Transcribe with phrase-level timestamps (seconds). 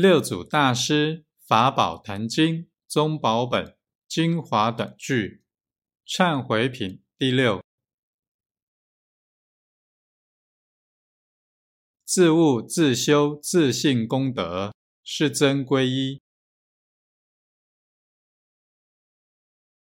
[0.00, 5.42] 六祖大师法宝坛经宗宝本精华短句
[6.06, 7.60] 忏悔品第六。
[12.04, 14.72] 自悟自修自信功德
[15.02, 16.20] 是真皈依。